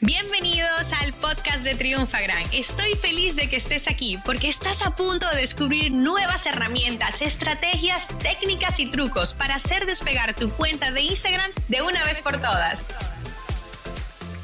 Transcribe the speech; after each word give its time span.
Bienvenidos 0.00 0.92
al 1.02 1.12
podcast 1.14 1.64
de 1.64 1.74
Triunfagram. 1.74 2.44
Estoy 2.52 2.94
feliz 2.94 3.34
de 3.34 3.48
que 3.48 3.56
estés 3.56 3.88
aquí 3.88 4.16
porque 4.24 4.48
estás 4.48 4.86
a 4.86 4.94
punto 4.94 5.28
de 5.28 5.40
descubrir 5.40 5.90
nuevas 5.90 6.46
herramientas, 6.46 7.20
estrategias, 7.20 8.06
técnicas 8.20 8.78
y 8.78 8.88
trucos 8.88 9.34
para 9.34 9.56
hacer 9.56 9.86
despegar 9.86 10.36
tu 10.36 10.50
cuenta 10.50 10.92
de 10.92 11.00
Instagram 11.02 11.50
de 11.66 11.82
una 11.82 12.04
vez 12.04 12.20
por 12.20 12.36
todas. 12.36 12.86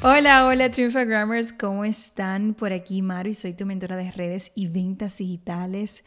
Hola, 0.01 0.45
hola 0.45 0.69
Triunfagrammers, 0.69 1.53
¿cómo 1.53 1.85
están? 1.85 2.53
Por 2.53 2.73
aquí 2.73 3.01
Maru 3.01 3.29
y 3.29 3.35
soy 3.35 3.53
tu 3.53 3.65
mentora 3.65 3.95
de 3.95 4.11
redes 4.11 4.51
y 4.55 4.67
ventas 4.67 5.19
digitales. 5.19 6.03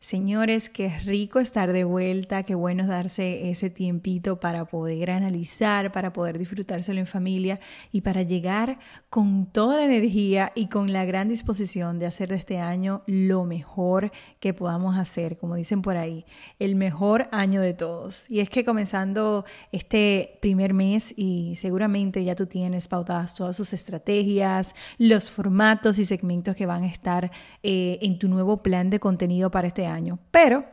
Señores, 0.00 0.70
qué 0.70 0.96
rico 1.00 1.40
estar 1.40 1.72
de 1.72 1.82
vuelta, 1.82 2.44
qué 2.44 2.54
bueno 2.54 2.86
darse 2.86 3.50
ese 3.50 3.68
tiempito 3.68 4.38
para 4.38 4.64
poder 4.64 5.10
analizar, 5.10 5.90
para 5.90 6.12
poder 6.12 6.38
disfrutárselo 6.38 7.00
en 7.00 7.06
familia 7.06 7.58
y 7.90 8.02
para 8.02 8.22
llegar 8.22 8.78
con 9.10 9.46
toda 9.46 9.76
la 9.76 9.84
energía 9.84 10.52
y 10.54 10.68
con 10.68 10.92
la 10.92 11.04
gran 11.04 11.28
disposición 11.28 11.98
de 11.98 12.06
hacer 12.06 12.28
de 12.28 12.36
este 12.36 12.58
año 12.58 13.02
lo 13.06 13.44
mejor 13.44 14.12
que 14.38 14.54
podamos 14.54 14.96
hacer, 14.96 15.36
como 15.36 15.56
dicen 15.56 15.82
por 15.82 15.96
ahí, 15.96 16.24
el 16.60 16.76
mejor 16.76 17.28
año 17.32 17.60
de 17.60 17.74
todos. 17.74 18.30
Y 18.30 18.38
es 18.38 18.50
que 18.50 18.64
comenzando 18.64 19.44
este 19.72 20.38
primer 20.40 20.74
mes 20.74 21.12
y 21.16 21.56
seguramente 21.56 22.22
ya 22.22 22.36
tú 22.36 22.46
tienes 22.46 22.86
pautadas 22.86 23.34
todas 23.34 23.56
sus 23.56 23.72
estrategias, 23.72 24.76
los 24.96 25.28
formatos 25.28 25.98
y 25.98 26.04
segmentos 26.04 26.54
que 26.54 26.66
van 26.66 26.84
a 26.84 26.86
estar 26.86 27.32
eh, 27.64 27.98
en 28.00 28.20
tu 28.20 28.28
nuevo 28.28 28.62
plan 28.62 28.90
de 28.90 29.00
contenido 29.00 29.50
para 29.50 29.66
este 29.66 29.86
año. 29.86 29.87
Pero 30.30 30.64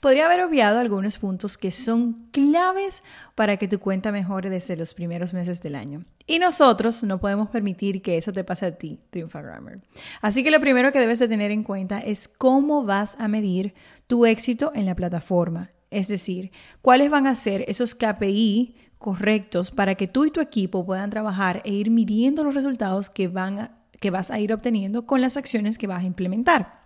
podría 0.00 0.26
haber 0.26 0.40
obviado 0.42 0.78
algunos 0.78 1.18
puntos 1.18 1.58
que 1.58 1.70
son 1.70 2.28
claves 2.30 3.02
para 3.34 3.56
que 3.56 3.68
tu 3.68 3.78
cuenta 3.78 4.12
mejore 4.12 4.50
desde 4.50 4.76
los 4.76 4.94
primeros 4.94 5.32
meses 5.32 5.62
del 5.62 5.74
año. 5.74 6.04
Y 6.26 6.38
nosotros 6.38 7.02
no 7.02 7.18
podemos 7.18 7.48
permitir 7.50 8.02
que 8.02 8.16
eso 8.16 8.32
te 8.32 8.44
pase 8.44 8.66
a 8.66 8.78
ti, 8.78 9.00
Triunfagrammer. 9.10 9.80
Así 10.20 10.42
que 10.42 10.50
lo 10.50 10.60
primero 10.60 10.92
que 10.92 11.00
debes 11.00 11.18
de 11.18 11.28
tener 11.28 11.50
en 11.50 11.64
cuenta 11.64 11.98
es 11.98 12.28
cómo 12.28 12.84
vas 12.84 13.16
a 13.18 13.28
medir 13.28 13.74
tu 14.06 14.26
éxito 14.26 14.72
en 14.74 14.86
la 14.86 14.94
plataforma. 14.94 15.70
Es 15.90 16.08
decir, 16.08 16.52
cuáles 16.80 17.10
van 17.10 17.26
a 17.26 17.34
ser 17.34 17.64
esos 17.68 17.94
KPI 17.94 18.76
correctos 18.98 19.70
para 19.70 19.96
que 19.96 20.06
tú 20.06 20.24
y 20.24 20.30
tu 20.30 20.40
equipo 20.40 20.86
puedan 20.86 21.10
trabajar 21.10 21.60
e 21.64 21.72
ir 21.72 21.90
midiendo 21.90 22.44
los 22.44 22.54
resultados 22.54 23.10
que, 23.10 23.28
van 23.28 23.72
que 24.00 24.10
vas 24.10 24.30
a 24.30 24.38
ir 24.38 24.52
obteniendo 24.52 25.06
con 25.06 25.20
las 25.20 25.36
acciones 25.36 25.76
que 25.76 25.86
vas 25.86 26.02
a 26.02 26.06
implementar. 26.06 26.81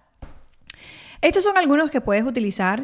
Estos 1.23 1.45
son 1.45 1.57
algunos 1.57 1.91
que 1.91 2.01
puedes 2.01 2.25
utilizar. 2.25 2.83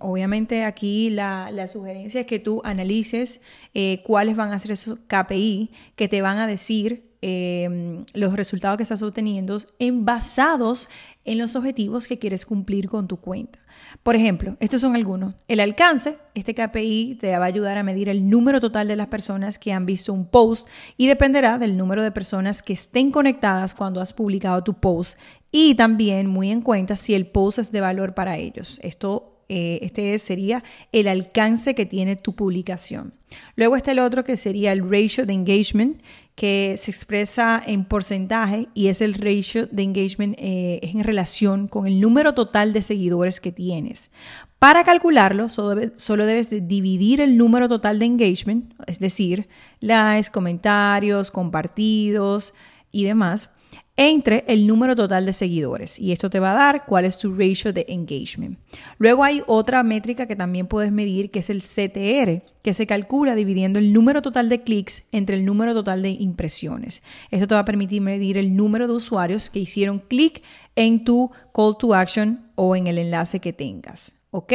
Obviamente 0.00 0.64
aquí 0.64 1.10
la, 1.10 1.66
sugerencia 1.68 2.20
es 2.20 2.26
que 2.26 2.38
tú 2.38 2.60
analices 2.64 3.40
eh, 3.74 4.02
cuáles 4.04 4.36
van 4.36 4.52
a 4.52 4.58
ser 4.58 4.72
esos 4.72 4.98
KPI 5.06 5.70
que 5.96 6.08
te 6.08 6.22
van 6.22 6.38
a 6.38 6.46
decir 6.46 7.10
em, 7.22 8.04
los 8.14 8.34
resultados 8.34 8.76
que 8.76 8.82
estás 8.82 9.02
obteniendo 9.02 9.58
en 9.78 10.04
basados 10.04 10.88
en 11.24 11.38
los 11.38 11.56
objetivos 11.56 12.06
que 12.06 12.18
quieres 12.18 12.44
cumplir 12.44 12.88
con 12.88 13.08
tu 13.08 13.16
cuenta. 13.18 13.61
Por 14.02 14.16
ejemplo, 14.16 14.56
estos 14.60 14.80
son 14.80 14.96
algunos. 14.96 15.34
El 15.48 15.60
alcance, 15.60 16.18
este 16.34 16.54
KPI 16.54 17.18
te 17.20 17.36
va 17.38 17.44
a 17.44 17.48
ayudar 17.48 17.78
a 17.78 17.82
medir 17.82 18.08
el 18.08 18.28
número 18.28 18.60
total 18.60 18.88
de 18.88 18.96
las 18.96 19.08
personas 19.08 19.58
que 19.58 19.72
han 19.72 19.86
visto 19.86 20.12
un 20.12 20.26
post 20.26 20.68
y 20.96 21.06
dependerá 21.06 21.58
del 21.58 21.76
número 21.76 22.02
de 22.02 22.10
personas 22.10 22.62
que 22.62 22.72
estén 22.72 23.10
conectadas 23.10 23.74
cuando 23.74 24.00
has 24.00 24.12
publicado 24.12 24.62
tu 24.62 24.74
post 24.74 25.18
y 25.50 25.74
también 25.74 26.26
muy 26.26 26.50
en 26.50 26.62
cuenta 26.62 26.96
si 26.96 27.14
el 27.14 27.26
post 27.26 27.58
es 27.58 27.72
de 27.72 27.80
valor 27.80 28.14
para 28.14 28.38
ellos. 28.38 28.78
Esto 28.82 29.31
eh, 29.48 29.80
este 29.82 30.18
sería 30.18 30.62
el 30.92 31.08
alcance 31.08 31.74
que 31.74 31.86
tiene 31.86 32.16
tu 32.16 32.34
publicación. 32.34 33.14
Luego 33.56 33.76
está 33.76 33.92
el 33.92 33.98
otro 33.98 34.24
que 34.24 34.36
sería 34.36 34.72
el 34.72 34.88
ratio 34.88 35.26
de 35.26 35.32
engagement, 35.32 36.02
que 36.34 36.76
se 36.78 36.90
expresa 36.90 37.62
en 37.64 37.84
porcentaje 37.84 38.68
y 38.74 38.88
es 38.88 39.00
el 39.00 39.14
ratio 39.14 39.66
de 39.66 39.82
engagement 39.82 40.34
eh, 40.38 40.80
en 40.82 41.04
relación 41.04 41.68
con 41.68 41.86
el 41.86 42.00
número 42.00 42.34
total 42.34 42.72
de 42.72 42.82
seguidores 42.82 43.40
que 43.40 43.52
tienes. 43.52 44.10
Para 44.58 44.84
calcularlo, 44.84 45.48
solo, 45.48 46.26
debes 46.26 46.68
dividir 46.68 47.20
el 47.20 47.36
número 47.36 47.68
total 47.68 47.98
de 47.98 48.06
engagement, 48.06 48.72
es 48.86 49.00
decir, 49.00 49.48
likes, 49.80 50.30
comentarios, 50.30 51.32
compartidos 51.32 52.54
y 52.92 53.04
demás, 53.04 53.50
entre 53.96 54.44
el 54.48 54.66
número 54.66 54.96
total 54.96 55.26
de 55.26 55.34
seguidores 55.34 55.98
y 55.98 56.12
esto 56.12 56.30
te 56.30 56.40
va 56.40 56.52
a 56.52 56.54
dar 56.54 56.86
cuál 56.86 57.04
es 57.04 57.18
tu 57.18 57.34
ratio 57.34 57.74
de 57.74 57.84
engagement. 57.88 58.58
Luego 58.98 59.22
hay 59.22 59.42
otra 59.46 59.82
métrica 59.82 60.26
que 60.26 60.34
también 60.34 60.66
puedes 60.66 60.90
medir 60.90 61.30
que 61.30 61.40
es 61.40 61.50
el 61.50 61.60
CTR, 61.60 62.42
que 62.62 62.72
se 62.72 62.86
calcula 62.86 63.34
dividiendo 63.34 63.78
el 63.78 63.92
número 63.92 64.22
total 64.22 64.48
de 64.48 64.62
clics 64.62 65.04
entre 65.12 65.36
el 65.36 65.44
número 65.44 65.74
total 65.74 66.00
de 66.00 66.10
impresiones. 66.10 67.02
Esto 67.30 67.46
te 67.46 67.54
va 67.54 67.60
a 67.60 67.66
permitir 67.66 68.00
medir 68.00 68.38
el 68.38 68.56
número 68.56 68.86
de 68.86 68.94
usuarios 68.94 69.50
que 69.50 69.58
hicieron 69.58 69.98
clic 69.98 70.42
en 70.74 71.04
tu 71.04 71.30
call 71.52 71.76
to 71.78 71.94
action 71.94 72.50
o 72.54 72.74
en 72.74 72.86
el 72.86 72.96
enlace 72.96 73.40
que 73.40 73.52
tengas, 73.52 74.16
¿ok? 74.30 74.54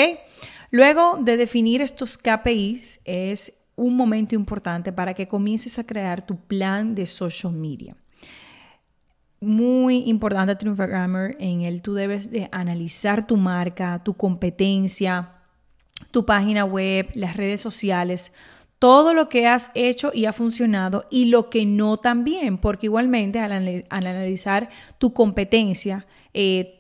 Luego 0.72 1.20
de 1.22 1.38
definir 1.38 1.82
estos 1.82 2.18
KPIs 2.18 3.02
es 3.06 3.66
un 3.76 3.96
momento 3.96 4.34
importante 4.34 4.92
para 4.92 5.14
que 5.14 5.28
comiences 5.28 5.78
a 5.78 5.86
crear 5.86 6.26
tu 6.26 6.38
plan 6.38 6.96
de 6.96 7.06
social 7.06 7.54
media 7.54 7.96
muy 9.40 10.04
importante 10.10 10.56
Triunfagrammer 10.56 11.36
en 11.40 11.62
el 11.62 11.82
tú 11.82 11.94
debes 11.94 12.32
de 12.32 12.50
analizar 12.52 13.28
tu 13.28 13.38
marca, 13.38 14.02
tu 14.04 14.16
competencia, 14.16 15.34
tu 16.12 16.26
página 16.26 16.66
web, 16.66 17.10
las 17.14 17.38
redes 17.38 17.62
sociales, 17.62 18.34
todo 18.80 19.14
lo 19.14 19.30
que 19.30 19.48
has 19.48 19.72
hecho 19.74 20.12
y 20.14 20.26
ha 20.26 20.34
funcionado 20.34 21.06
y 21.10 21.26
lo 21.26 21.50
que 21.50 21.66
no 21.66 21.98
también, 21.98 22.58
porque 22.58 22.88
igualmente 22.88 23.40
al, 23.40 23.86
analizar 23.90 24.70
tu 24.98 25.14
competencia, 25.14 26.06
eh, 26.34 26.77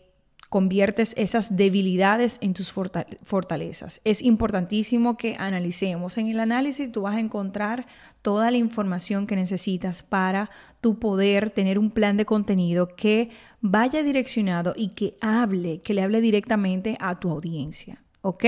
conviertes 0.49 1.13
esas 1.17 1.57
debilidades 1.57 2.37
en 2.41 2.53
tus 2.53 2.71
fortalezas. 2.71 4.01
Es 4.05 4.21
importantísimo 4.21 5.17
que 5.17 5.35
analicemos. 5.37 6.17
En 6.17 6.27
el 6.27 6.39
análisis 6.39 6.91
tú 6.91 7.01
vas 7.01 7.15
a 7.15 7.19
encontrar 7.19 7.85
toda 8.21 8.49
la 8.49 8.57
información 8.57 9.27
que 9.27 9.35
necesitas 9.35 10.03
para 10.03 10.49
tu 10.79 10.99
poder 10.99 11.49
tener 11.49 11.77
un 11.77 11.91
plan 11.91 12.15
de 12.15 12.25
contenido 12.25 12.95
que 12.95 13.29
vaya 13.59 14.03
direccionado 14.03 14.73
y 14.75 14.89
que 14.89 15.17
hable, 15.19 15.81
que 15.81 15.93
le 15.93 16.01
hable 16.01 16.21
directamente 16.21 16.97
a 17.01 17.19
tu 17.19 17.29
audiencia. 17.29 18.03
¿Ok? 18.21 18.45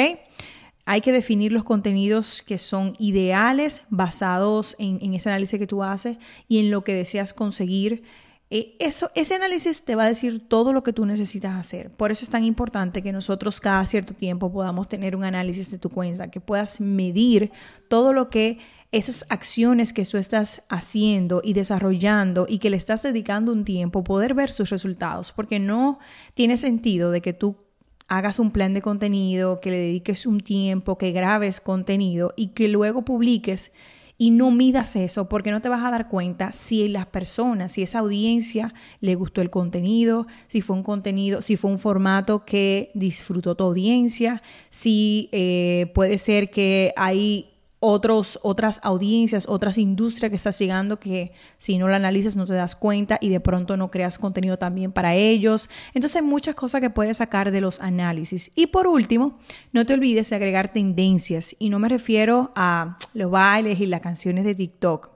Hay 0.86 1.02
que 1.02 1.12
definir 1.12 1.52
los 1.52 1.66
contenidos 1.66 2.42
que 2.42 2.58
son 2.58 2.96
ideales 2.98 3.84
basados 3.90 4.76
en, 4.80 5.00
en 5.02 5.14
ese 5.14 5.30
análisis 5.30 5.60
que 5.60 5.68
tú 5.68 5.84
haces 5.84 6.18
y 6.48 6.60
en 6.60 6.72
lo 6.72 6.84
que 6.84 6.94
deseas 6.94 7.34
conseguir 7.34 8.04
eh, 8.52 8.76
eso, 8.80 9.12
ese 9.14 9.36
análisis 9.36 9.84
te 9.84 9.96
va 9.96 10.06
a 10.06 10.08
decir 10.08 10.48
todo 10.48 10.74
lo 10.74 10.84
que 10.84 10.92
tú 10.92 11.06
necesitas 11.06 11.56
hacer. 11.56 11.92
Por 11.92 12.12
eso 12.12 12.24
es 12.24 12.32
tan 12.32 12.44
importante 12.44 13.04
que 13.04 13.12
nosotros 13.12 13.62
cada 13.62 13.86
cierto 13.86 14.16
tiempo 14.16 14.52
podamos 14.52 14.88
tener 14.88 15.16
un 15.16 15.24
análisis 15.24 15.70
de 15.70 15.78
tu 15.78 15.90
cuenta, 15.90 16.32
que 16.32 16.42
puedas 16.42 16.82
medir 16.82 17.52
todo 17.90 18.12
lo 18.12 18.30
que 18.30 18.58
esas 18.92 19.24
acciones 19.30 19.94
que 19.94 20.04
tú 20.04 20.18
estás 20.18 20.64
haciendo 20.68 21.42
y 21.44 21.54
desarrollando 21.54 22.48
y 22.50 22.58
que 22.58 22.72
le 22.72 22.78
estás 22.78 23.04
dedicando 23.04 23.52
un 23.52 23.66
tiempo, 23.66 24.04
poder 24.04 24.34
ver 24.34 24.52
sus 24.52 24.72
resultados, 24.72 25.32
porque 25.32 25.60
no 25.60 26.00
tiene 26.34 26.58
sentido 26.58 27.12
de 27.12 27.22
que 27.22 27.34
tú 27.34 27.56
hagas 28.08 28.40
un 28.40 28.50
plan 28.50 28.74
de 28.74 28.82
contenido, 28.82 29.62
que 29.62 29.70
le 29.70 29.78
dediques 29.78 30.26
un 30.26 30.40
tiempo, 30.40 30.98
que 30.98 31.12
grabes 31.12 31.62
contenido 31.62 32.34
y 32.36 32.48
que 32.48 32.68
luego 32.68 33.06
publiques 33.06 33.74
y 34.22 34.32
no 34.32 34.52
midas 34.52 34.98
eso 34.98 35.30
porque 35.30 35.50
no 35.50 35.62
te 35.62 35.70
vas 35.70 35.84
a 35.84 35.90
dar 35.90 36.10
cuenta 36.10 36.52
si 36.52 36.90
las 36.90 37.08
personas, 37.08 37.72
si 37.72 37.84
esa 37.84 38.00
audiencia 38.00 38.74
le 39.00 39.16
gustó 39.16 39.42
el 39.42 39.50
contenido, 39.50 40.28
si 40.48 40.62
fue 40.62 40.76
un 40.76 40.84
contenido, 40.84 41.42
si 41.42 41.56
fue 41.56 41.72
un 41.72 41.80
formato 41.80 42.44
que 42.44 42.92
disfrutó 42.94 43.56
tu 43.56 43.64
audiencia, 43.64 44.44
si 44.70 45.30
eh, 45.32 45.90
puede 45.96 46.18
ser 46.18 46.52
que 46.52 46.94
hay 46.98 47.50
otros, 47.80 48.40
otras 48.44 48.80
audiencias, 48.84 49.48
otras 49.48 49.78
industrias 49.78 50.30
que 50.30 50.36
estás 50.36 50.60
llegando 50.60 51.00
que 51.00 51.32
si 51.58 51.78
no 51.78 51.88
la 51.88 51.96
analizas 51.96 52.36
no 52.36 52.46
te 52.46 52.54
das 52.54 52.76
cuenta 52.76 53.18
y 53.22 53.30
de 53.30 53.40
pronto 53.40 53.78
no 53.78 53.90
creas 53.90 54.18
contenido 54.18 54.58
también 54.58 54.92
para 54.92 55.16
ellos. 55.16 55.70
Entonces 55.94 56.18
hay 56.18 56.28
muchas 56.28 56.56
cosas 56.56 56.82
que 56.82 56.90
puedes 56.90 57.18
sacar 57.18 57.52
de 57.52 57.62
los 57.62 57.80
análisis. 57.80 58.52
Y 58.56 58.68
por 58.68 58.88
último, 58.88 59.40
no 59.72 59.86
te 59.86 59.94
olvides 59.94 60.30
de 60.30 60.36
agregar 60.36 60.74
tendencias 60.74 61.56
y 61.58 61.70
no 61.70 61.80
me 61.80 61.90
refiero 61.90 62.52
a 62.56 62.98
los 63.14 63.32
bailes 63.32 63.80
y 63.80 63.86
las 63.86 64.02
canciones 64.02 64.44
de 64.44 64.56
TikTok. 64.56 65.12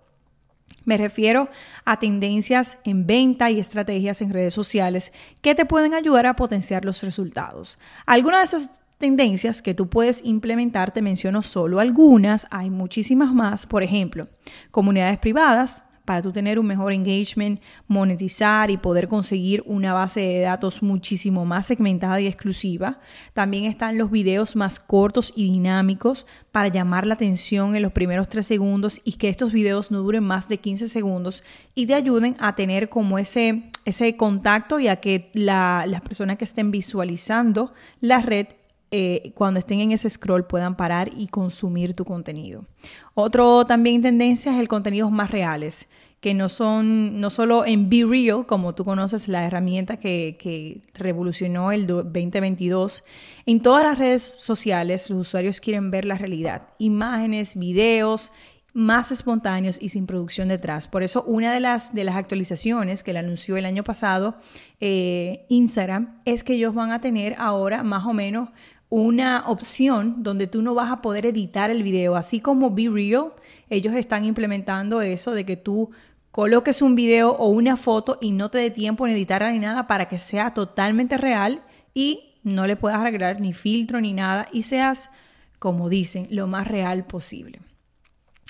Me 0.86 0.98
refiero 0.98 1.50
a 1.86 2.00
tendencias 2.00 2.78
en 2.84 3.08
venta 3.08 3.50
y 3.50 3.60
estrategias 3.60 4.22
en 4.22 4.32
redes 4.32 4.54
sociales 4.54 5.14
que 5.42 5.56
te 5.56 5.66
pueden 5.66 5.94
ayudar 5.94 6.26
a 6.26 6.36
potenciar 6.36 6.84
los 6.84 7.02
resultados. 7.04 7.80
Algunas 8.06 8.52
de 8.52 8.58
esas 8.58 8.82
tendencias 9.04 9.62
que 9.62 9.74
tú 9.74 9.90
puedes 9.90 10.24
implementar, 10.24 10.94
te 10.94 11.02
menciono 11.02 11.42
solo 11.42 11.82
algunas, 11.82 12.48
hay 12.52 12.70
muchísimas 12.70 13.34
más. 13.34 13.66
Por 13.66 13.84
ejemplo, 13.84 14.30
comunidades 14.72 15.18
privadas, 15.18 15.84
para 16.06 16.22
tú 16.22 16.32
tener 16.32 16.58
un 16.58 16.68
mejor 16.68 16.94
engagement, 16.94 17.60
monetizar 17.86 18.72
y 18.72 18.78
poder 18.78 19.10
conseguir 19.10 19.62
una 19.66 19.92
base 19.92 20.22
de 20.22 20.40
datos 20.40 20.82
muchísimo 20.82 21.44
más 21.44 21.66
segmentada 21.68 22.22
y 22.22 22.28
exclusiva. 22.28 23.02
También 23.34 23.66
están 23.66 23.98
los 23.98 24.10
videos 24.10 24.56
más 24.56 24.80
cortos 24.80 25.34
y 25.36 25.52
dinámicos 25.52 26.26
para 26.54 26.70
llamar 26.70 27.06
la 27.06 27.16
atención 27.16 27.76
en 27.76 27.82
los 27.82 27.92
primeros 27.92 28.30
tres 28.30 28.48
segundos 28.48 29.02
y 29.04 29.14
que 29.14 29.28
estos 29.28 29.52
videos 29.52 29.92
no 29.92 30.00
duren 30.00 30.24
más 30.24 30.48
de 30.48 30.60
15 30.60 30.88
segundos 30.88 31.44
y 31.76 31.88
te 31.88 31.94
ayuden 31.94 32.38
a 32.40 32.56
tener 32.56 32.88
como 32.88 33.20
ese, 33.20 33.70
ese 33.84 34.16
contacto 34.16 34.80
y 34.80 34.88
a 34.88 35.02
que 35.02 35.30
las 35.34 36.00
personas 36.00 36.38
que 36.38 36.46
estén 36.46 36.72
visualizando 36.72 37.74
la 38.00 38.22
red 38.22 38.48
eh, 38.96 39.32
cuando 39.34 39.60
estén 39.60 39.80
en 39.80 39.92
ese 39.92 40.08
scroll 40.08 40.46
puedan 40.46 40.78
parar 40.78 41.10
y 41.18 41.26
consumir 41.26 41.96
tu 41.96 42.06
contenido. 42.06 42.68
Otro 43.16 43.66
también 43.66 44.04
tendencia 44.04 44.54
es 44.54 44.60
el 44.60 44.68
contenido 44.68 45.10
más 45.10 45.32
reales, 45.32 45.90
que 46.22 46.36
no 46.36 46.48
son, 46.48 47.20
no 47.20 47.32
solo 47.32 47.66
en 47.66 47.90
Be 47.90 48.06
Real, 48.06 48.46
como 48.46 48.76
tú 48.76 48.86
conoces, 48.86 49.28
la 49.28 49.48
herramienta 49.48 49.98
que, 49.98 50.38
que 50.40 50.84
revolucionó 50.94 51.72
el 51.72 51.88
2022. 51.88 53.04
En 53.48 53.64
todas 53.64 53.84
las 53.84 53.98
redes 53.98 54.22
sociales 54.22 55.10
los 55.10 55.22
usuarios 55.22 55.60
quieren 55.60 55.90
ver 55.90 56.06
la 56.06 56.20
realidad, 56.20 56.68
imágenes, 56.78 57.58
videos, 57.58 58.32
más 58.74 59.12
espontáneos 59.12 59.78
y 59.80 59.90
sin 59.90 60.08
producción 60.08 60.50
detrás. 60.50 60.88
Por 60.88 61.04
eso 61.04 61.24
una 61.24 61.54
de 61.54 61.60
las, 61.60 61.94
de 61.94 62.04
las 62.04 62.16
actualizaciones 62.16 63.04
que 63.04 63.14
le 63.14 63.20
anunció 63.20 63.56
el 63.56 63.66
año 63.66 63.84
pasado 63.84 64.36
eh, 64.80 65.46
Instagram 65.50 66.22
es 66.26 66.44
que 66.44 66.54
ellos 66.54 66.74
van 66.74 66.92
a 66.92 67.00
tener 67.00 67.36
ahora 67.38 67.84
más 67.84 68.06
o 68.06 68.14
menos 68.14 68.50
una 68.96 69.46
opción 69.48 70.22
donde 70.22 70.46
tú 70.46 70.62
no 70.62 70.76
vas 70.76 70.92
a 70.92 71.02
poder 71.02 71.26
editar 71.26 71.72
el 71.72 71.82
video, 71.82 72.16
así 72.16 72.40
como 72.40 72.70
Be 72.70 72.90
Real, 72.90 73.34
ellos 73.68 73.96
están 73.96 74.24
implementando 74.24 75.02
eso 75.02 75.32
de 75.32 75.48
que 75.48 75.58
tú 75.58 75.90
coloques 76.30 76.84
un 76.84 76.94
video 76.94 77.32
o 77.32 77.48
una 77.48 77.76
foto 77.76 78.20
y 78.22 78.30
no 78.30 78.52
te 78.52 78.60
dé 78.60 78.70
tiempo 78.70 79.08
en 79.08 79.14
editarla 79.14 79.52
ni 79.52 79.58
nada 79.58 79.88
para 79.88 80.08
que 80.08 80.20
sea 80.20 80.54
totalmente 80.54 81.18
real 81.18 81.64
y 81.96 82.36
no 82.44 82.68
le 82.68 82.76
puedas 82.76 83.00
arreglar 83.00 83.42
ni 83.42 83.54
filtro 83.54 84.00
ni 84.00 84.14
nada 84.14 84.46
y 84.52 84.62
seas, 84.62 85.10
como 85.58 85.90
dicen, 85.90 86.28
lo 86.30 86.46
más 86.46 86.68
real 86.68 87.04
posible. 87.06 87.62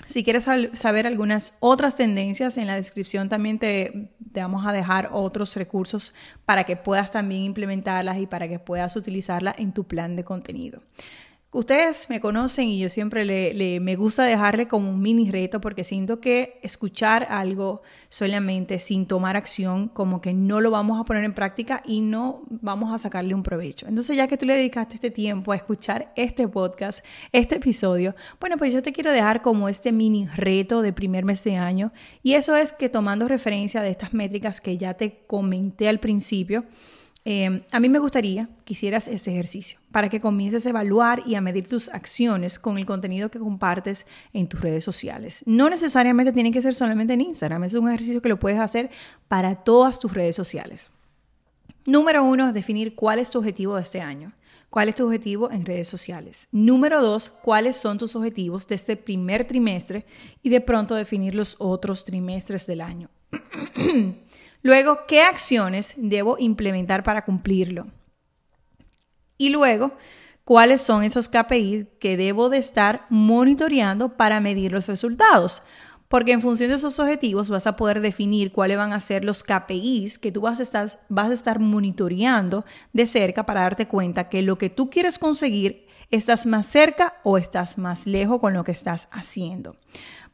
Si 0.06 0.22
quieres 0.22 0.46
saber 0.74 1.06
algunas 1.06 1.56
otras 1.60 1.96
tendencias, 1.96 2.58
en 2.58 2.66
la 2.66 2.76
descripción 2.76 3.28
también 3.28 3.58
te, 3.58 4.10
vamos 4.34 4.66
a 4.66 4.72
dejar 4.72 5.10
otros 5.12 5.56
recursos 5.56 6.14
para 6.44 6.64
que 6.64 6.76
puedas 6.76 7.10
también 7.10 7.42
implementarlas 7.42 8.18
y 8.18 8.26
para 8.26 8.48
que 8.48 8.58
puedas 8.58 8.96
utilizarlas 8.96 9.58
en 9.58 9.72
tu 9.72 9.84
plan 9.84 10.16
de 10.16 10.24
contenido. 10.24 10.80
Ustedes 11.54 12.10
me 12.10 12.20
conocen 12.20 12.66
y 12.66 12.80
yo 12.80 12.88
siempre 12.88 13.24
le, 13.24 13.78
me 13.78 13.94
gusta 13.94 14.24
dejarle 14.24 14.66
como 14.66 14.90
un 14.90 15.00
mini 15.00 15.30
reto 15.30 15.60
porque 15.60 15.84
siento 15.84 16.18
que 16.20 16.58
escuchar 16.62 17.28
algo 17.30 17.82
solamente 18.08 18.80
sin 18.80 19.06
tomar 19.06 19.36
acción 19.36 19.86
como 19.86 20.20
que 20.20 20.32
no 20.32 20.60
lo 20.60 20.72
vamos 20.72 21.00
a 21.00 21.04
poner 21.04 21.22
en 21.22 21.32
práctica 21.32 21.80
y 21.86 22.00
no 22.00 22.42
vamos 22.48 22.92
a 22.92 22.98
sacarle 22.98 23.34
un 23.34 23.44
provecho. 23.44 23.86
Entonces 23.86 24.16
ya 24.16 24.26
que 24.26 24.36
tú 24.36 24.46
le 24.46 24.56
dedicaste 24.56 24.96
este 24.96 25.12
tiempo 25.12 25.52
a 25.52 25.56
escuchar 25.56 26.12
este 26.16 26.48
podcast, 26.48 27.04
este 27.30 27.54
episodio, 27.54 28.16
bueno 28.40 28.56
pues 28.56 28.72
yo 28.72 28.82
te 28.82 28.92
quiero 28.92 29.12
dejar 29.12 29.40
como 29.40 29.68
este 29.68 29.92
mini 29.92 30.26
reto 30.34 30.82
de 30.82 30.92
primer 30.92 31.24
mes 31.24 31.44
de 31.44 31.54
año 31.54 31.92
y 32.24 32.34
eso 32.34 32.56
es 32.56 32.72
que 32.72 32.88
tomando 32.88 33.28
referencia 33.28 33.80
de 33.80 33.90
estas 33.90 34.12
métricas 34.12 34.60
que 34.60 34.76
ya 34.76 34.94
te 34.94 35.20
comenté 35.28 35.88
al 35.88 36.00
principio, 36.00 36.64
Em, 37.26 37.62
a 37.72 37.80
mí 37.80 37.88
me 37.88 37.98
gustaría 37.98 38.50
que 38.66 38.74
hicieras 38.74 39.08
este 39.08 39.30
ejercicio 39.30 39.78
para 39.90 40.10
que 40.10 40.20
comiences 40.20 40.66
a 40.66 40.70
evaluar 40.70 41.22
y 41.26 41.36
a 41.36 41.40
medir 41.40 41.66
tus 41.66 41.88
acciones 41.88 42.58
con 42.58 42.76
el 42.76 42.84
contenido 42.84 43.30
que 43.30 43.38
compartes 43.38 44.06
en 44.34 44.46
tus 44.46 44.60
redes 44.60 44.84
sociales. 44.84 45.42
No 45.46 45.70
necesariamente 45.70 46.32
tiene 46.32 46.52
que 46.52 46.60
ser 46.60 46.74
solamente 46.74 47.14
en 47.14 47.22
Instagram, 47.22 47.64
es 47.64 47.74
un 47.74 47.88
ejercicio 47.88 48.20
que 48.20 48.28
lo 48.28 48.38
puedes 48.38 48.60
hacer 48.60 48.90
para 49.26 49.54
todas 49.54 49.98
tus 49.98 50.12
redes 50.12 50.36
sociales. 50.36 50.90
Número 51.86 52.22
uno, 52.24 52.52
definir 52.52 52.94
cuál 52.94 53.18
es 53.18 53.30
tu 53.30 53.38
objetivo 53.38 53.76
de 53.76 53.82
este 53.82 54.00
año. 54.02 54.32
¿Cuál 54.68 54.88
es 54.88 54.96
tu 54.96 55.04
objetivo 55.04 55.52
en 55.52 55.64
redes 55.64 55.86
sociales? 55.86 56.48
Número 56.50 57.00
dos, 57.00 57.30
¿cuáles 57.30 57.76
son 57.76 57.96
tus 57.96 58.16
objetivos 58.16 58.66
de 58.66 58.74
este 58.74 58.96
primer 58.96 59.46
trimestre? 59.46 60.04
Y 60.42 60.48
de 60.48 60.60
pronto 60.60 60.96
definir 60.96 61.36
los 61.36 61.56
otros 61.60 62.04
trimestres 62.04 62.66
del 62.66 62.80
año. 62.80 63.08
Luego, 64.64 65.00
¿qué 65.06 65.20
acciones 65.20 65.92
debo 65.98 66.36
implementar 66.38 67.02
para 67.02 67.26
cumplirlo? 67.26 67.86
Y 69.36 69.50
luego, 69.50 69.92
¿cuáles 70.42 70.80
son 70.80 71.04
esos 71.04 71.28
KPIs 71.28 71.84
que 72.00 72.16
debo 72.16 72.48
de 72.48 72.56
estar 72.56 73.04
monitoreando 73.10 74.16
para 74.16 74.40
medir 74.40 74.72
los 74.72 74.86
resultados? 74.86 75.62
Porque 76.08 76.32
en 76.32 76.40
función 76.40 76.70
de 76.70 76.76
esos 76.76 76.98
objetivos 76.98 77.50
vas 77.50 77.66
a 77.66 77.76
poder 77.76 78.00
definir 78.00 78.52
cuáles 78.52 78.78
van 78.78 78.94
a 78.94 79.00
ser 79.00 79.22
los 79.22 79.44
KPIs 79.44 80.18
que 80.18 80.32
tú 80.32 80.40
vas 80.40 80.60
a 80.60 80.62
estar, 80.62 80.88
vas 81.10 81.28
a 81.28 81.34
estar 81.34 81.58
monitoreando 81.58 82.64
de 82.94 83.06
cerca 83.06 83.44
para 83.44 83.60
darte 83.60 83.86
cuenta 83.86 84.30
que 84.30 84.40
lo 84.40 84.56
que 84.56 84.70
tú 84.70 84.88
quieres 84.88 85.18
conseguir 85.18 85.88
estás 86.10 86.46
más 86.46 86.64
cerca 86.64 87.16
o 87.22 87.36
estás 87.36 87.76
más 87.76 88.06
lejos 88.06 88.40
con 88.40 88.54
lo 88.54 88.64
que 88.64 88.72
estás 88.72 89.08
haciendo. 89.12 89.76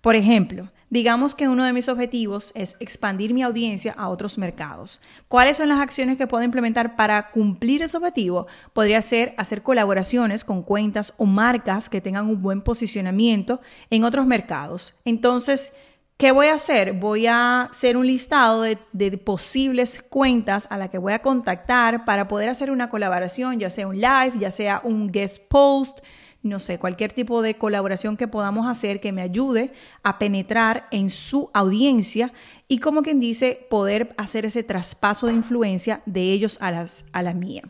Por 0.01 0.17
ejemplo, 0.17 0.71
digamos 0.89 1.35
que 1.35 1.49
uno 1.49 1.65
de 1.65 1.75
mis 1.75 1.89
objetivos 1.89 2.53
es 2.55 2.77
expandir 2.81 3.35
mi 3.35 3.43
audiencia 3.43 3.93
a 3.93 4.09
otros 4.09 4.39
mercados. 4.39 5.01
¿Cuáles 5.29 5.59
son 5.59 5.69
las 5.69 5.81
acciones 5.81 6.17
que 6.17 6.27
puedo 6.27 6.43
implementar 6.43 6.97
para 6.97 7.31
cumplir 7.31 7.83
ese 7.83 7.99
objetivo? 7.99 8.47
Podría 8.73 9.03
ser 9.03 9.35
hacer 9.37 9.63
colaboraciones 9.63 10.43
con 10.43 10.63
cuentas 10.63 11.13
o 11.19 11.27
marcas 11.27 11.91
que 11.91 12.01
tengan 12.01 12.29
un 12.29 12.41
buen 12.41 12.63
posicionamiento 12.63 13.61
en 13.91 14.05
otros 14.05 14.27
mercados. 14.27 14.95
Entonces, 15.05 15.75
¿Qué 16.21 16.33
voy 16.33 16.49
a 16.49 16.55
hacer? 16.57 16.93
Voy 16.93 17.27
a 17.27 17.63
hacer 17.63 17.97
un 17.97 18.07
listado 18.07 18.61
de, 18.61 18.77
posibles 19.25 20.05
cuentas 20.07 20.67
a 20.69 20.77
las 20.77 20.91
que 20.91 20.99
voy 20.99 21.15
a 21.15 21.23
contactar 21.23 22.05
para 22.05 22.29
poder 22.29 22.51
hacer 22.51 22.71
una 22.71 22.91
colaboración, 22.91 23.59
ya 23.59 23.71
sea 23.71 23.87
un 23.87 23.99
live, 23.99 24.33
ya 24.39 24.51
sea 24.51 24.83
un 24.85 25.11
guest 25.11 25.39
post, 25.49 26.01
no 26.43 26.59
sé, 26.59 26.79
cualquier 26.79 27.13
tipo 27.13 27.43
de 27.43 27.57
colaboración 27.57 28.17
que 28.17 28.27
podamos 28.27 28.67
hacer 28.67 29.01
que 29.01 29.13
me 29.13 29.21
ayude 29.21 29.73
a 30.03 30.19
penetrar 30.19 30.87
en 30.91 31.11
su 31.11 31.51
audiencia 31.53 32.33
y 32.67 32.79
como 32.79 33.03
quien 33.03 33.21
dice, 33.21 33.67
poder 33.69 34.15
hacer 34.17 34.47
ese 34.47 34.63
traspaso 34.63 35.27
de 35.27 35.35
influencia 35.35 36.03
de 36.07 36.33
ellos 36.33 36.57
a, 36.61 36.71
las, 36.71 37.07
a 37.13 37.23
la 37.23 37.35
mía. 37.35 37.63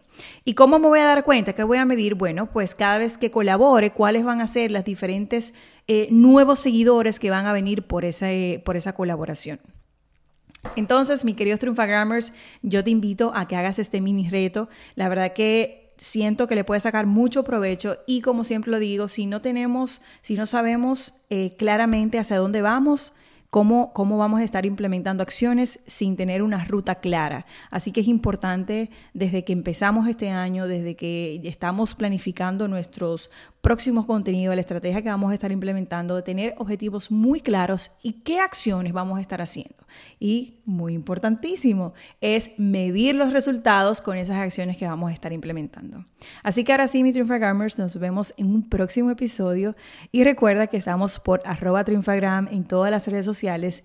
¿Y 0.44 0.54
cómo 0.54 0.78
me 0.78 0.86
voy 0.86 1.00
a 1.00 1.06
dar 1.06 1.24
cuenta? 1.24 1.54
¿Qué 1.54 1.64
voy 1.64 1.78
a 1.78 1.84
medir? 1.84 2.14
Bueno, 2.14 2.46
pues 2.52 2.74
cada 2.74 2.98
vez 2.98 3.18
que 3.18 3.30
colabore, 3.30 3.92
cuáles 3.92 4.24
van 4.24 4.40
a 4.40 4.46
ser 4.46 4.70
las 4.70 4.84
diferentes 4.84 5.54
eh, 5.88 6.08
nuevos 6.10 6.60
seguidores 6.60 7.18
que 7.18 7.30
van 7.30 7.46
a 7.46 7.52
venir 7.52 7.82
por 7.82 8.04
esa, 8.04 8.28
por 8.64 8.76
esa 8.76 8.92
colaboración. 8.92 9.58
Entonces, 10.76 11.24
mis 11.24 11.36
queridos 11.36 11.60
Triunfagrammers, 11.60 12.32
yo 12.62 12.84
te 12.84 12.90
invito 12.90 13.32
a 13.34 13.48
que 13.48 13.56
hagas 13.56 13.78
este 13.78 14.00
mini 14.00 14.28
reto. 14.28 14.68
La 14.94 15.08
verdad 15.08 15.32
que 15.32 15.79
siento 16.00 16.48
que 16.48 16.54
le 16.54 16.64
puede 16.64 16.80
sacar 16.80 17.04
mucho 17.04 17.44
provecho 17.44 17.98
y 18.06 18.22
como 18.22 18.44
siempre 18.44 18.70
lo 18.70 18.78
digo, 18.78 19.06
si 19.06 19.26
no 19.26 19.42
tenemos, 19.42 20.00
si 20.22 20.34
no 20.34 20.46
sabemos 20.46 21.14
eh, 21.28 21.54
claramente 21.58 22.18
hacia 22.18 22.38
dónde 22.38 22.62
vamos, 22.62 23.12
Cómo, 23.50 23.92
cómo, 23.92 24.16
vamos 24.16 24.40
a 24.40 24.44
estar 24.44 24.64
implementando 24.64 25.24
acciones 25.24 25.80
sin 25.88 26.16
tener 26.16 26.40
una 26.42 26.64
ruta 26.64 26.94
clara. 26.96 27.46
Así 27.72 27.90
que 27.90 28.00
es 28.00 28.06
importante 28.06 28.90
desde 29.12 29.44
que 29.44 29.52
empezamos 29.52 30.06
este 30.06 30.30
año, 30.30 30.68
desde 30.68 30.94
que 30.94 31.40
estamos 31.44 31.96
planificando 31.96 32.68
nuestros 32.68 33.28
próximos 33.60 34.06
contenidos, 34.06 34.54
la 34.54 34.60
estrategia 34.60 35.02
que 35.02 35.08
vamos 35.08 35.32
a 35.32 35.34
estar 35.34 35.50
implementando, 35.50 36.14
de 36.16 36.22
tener 36.22 36.54
objetivos 36.58 37.10
muy 37.10 37.40
claros 37.40 37.92
y 38.02 38.22
qué 38.22 38.38
acciones 38.38 38.92
vamos 38.92 39.18
a 39.18 39.20
estar 39.20 39.42
haciendo. 39.42 39.74
Y 40.18 40.60
muy 40.64 40.94
importantísimo 40.94 41.92
es 42.20 42.52
medir 42.56 43.16
los 43.16 43.32
resultados 43.32 44.00
con 44.00 44.16
esas 44.16 44.36
acciones 44.36 44.76
que 44.76 44.86
vamos 44.86 45.10
a 45.10 45.12
estar 45.12 45.32
implementando. 45.32 46.06
Así 46.42 46.64
que 46.64 46.72
ahora 46.72 46.86
sí, 46.86 47.02
mi 47.02 47.12
Triunfagrammers, 47.12 47.78
nos 47.78 47.98
vemos 47.98 48.32
en 48.36 48.46
un 48.46 48.68
próximo 48.68 49.10
episodio 49.10 49.74
y 50.12 50.24
recuerda 50.24 50.68
que 50.68 50.76
estamos 50.76 51.18
por 51.18 51.42
arroba 51.44 51.84
triunfagram 51.84 52.48
en 52.50 52.64
todas 52.64 52.90
las 52.90 53.08
redes 53.08 53.26
sociales 53.26 53.39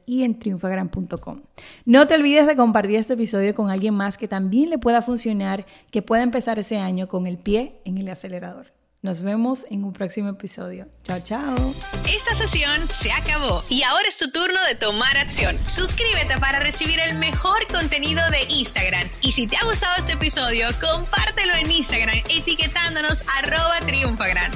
y 0.06 0.24
en 0.24 0.38
triunfagram.com. 0.38 1.42
No 1.86 2.08
te 2.08 2.16
olvides 2.16 2.48
de 2.48 2.56
compartir 2.56 2.98
este 2.98 3.14
episodio 3.14 3.54
con 3.56 3.70
alguien 3.70 3.94
más 3.94 4.18
que 4.18 4.28
también 4.28 4.70
le 4.70 4.78
pueda 4.78 5.02
funcionar, 5.02 5.66
que 5.92 6.02
pueda 6.02 6.24
empezar 6.24 6.60
ese 6.60 6.78
año 6.78 7.08
con 7.08 7.28
el 7.28 7.38
pie 7.38 7.80
en 7.86 7.98
el 7.98 8.10
acelerador. 8.10 8.74
Nos 9.02 9.22
vemos 9.22 9.68
en 9.70 9.84
un 9.84 9.94
próximo 9.94 10.30
episodio. 10.30 10.88
Chao, 11.04 11.20
chao. 11.24 11.56
Esta 12.12 12.34
sesión 12.34 12.90
se 12.90 13.12
acabó 13.12 13.64
y 13.70 13.84
ahora 13.84 14.08
es 14.08 14.18
tu 14.18 14.32
turno 14.32 14.60
de 14.68 14.74
tomar 14.74 15.16
acción. 15.18 15.56
Suscríbete 15.68 16.40
para 16.40 16.60
recibir 16.60 17.00
el 17.00 17.20
mejor 17.20 17.68
contenido 17.72 18.24
de 18.32 18.52
Instagram. 18.52 19.08
Y 19.22 19.32
si 19.32 19.46
te 19.46 19.58
ha 19.58 19.66
gustado 19.66 19.94
este 20.00 20.14
episodio, 20.14 20.68
compártelo 20.82 21.54
en 21.54 21.70
Instagram 21.70 22.18
etiquetándonos 22.30 23.24
arroba 23.38 23.80
triunfagran. 23.86 24.52